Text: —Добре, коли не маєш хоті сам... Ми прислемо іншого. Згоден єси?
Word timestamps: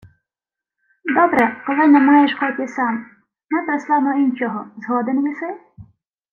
—Добре, 1.15 1.63
коли 1.67 1.87
не 1.87 1.99
маєш 2.01 2.33
хоті 2.39 2.67
сам... 2.67 3.05
Ми 3.49 3.65
прислемо 3.65 4.13
іншого. 4.17 4.65
Згоден 4.77 5.27
єси? 5.27 5.59